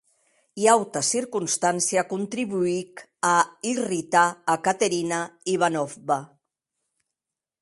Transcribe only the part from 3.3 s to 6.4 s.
a irritar a Caterina Ivanovna.